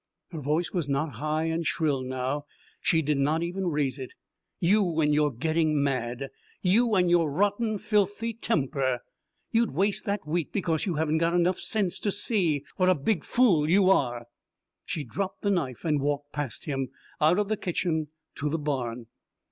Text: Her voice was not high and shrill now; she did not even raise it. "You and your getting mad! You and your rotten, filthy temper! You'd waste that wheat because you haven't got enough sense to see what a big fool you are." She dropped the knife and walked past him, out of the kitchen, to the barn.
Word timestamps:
Her 0.31 0.39
voice 0.39 0.71
was 0.71 0.89
not 0.89 1.17
high 1.17 1.43
and 1.43 1.63
shrill 1.63 2.01
now; 2.01 2.45
she 2.81 3.03
did 3.03 3.19
not 3.19 3.43
even 3.43 3.67
raise 3.67 3.99
it. 3.99 4.13
"You 4.59 4.99
and 4.99 5.13
your 5.13 5.31
getting 5.31 5.83
mad! 5.83 6.29
You 6.63 6.95
and 6.95 7.07
your 7.07 7.29
rotten, 7.29 7.77
filthy 7.77 8.33
temper! 8.33 9.01
You'd 9.51 9.75
waste 9.75 10.05
that 10.05 10.25
wheat 10.25 10.51
because 10.51 10.87
you 10.87 10.95
haven't 10.95 11.19
got 11.19 11.35
enough 11.35 11.59
sense 11.59 11.99
to 11.99 12.11
see 12.11 12.63
what 12.77 12.89
a 12.89 12.95
big 12.95 13.23
fool 13.23 13.69
you 13.69 13.91
are." 13.91 14.25
She 14.85 15.03
dropped 15.03 15.43
the 15.43 15.51
knife 15.51 15.85
and 15.85 16.01
walked 16.01 16.31
past 16.31 16.65
him, 16.65 16.89
out 17.21 17.37
of 17.37 17.47
the 17.47 17.55
kitchen, 17.55 18.07
to 18.37 18.49
the 18.49 18.57
barn. 18.57 19.05